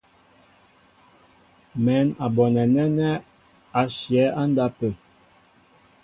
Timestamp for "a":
2.23-2.25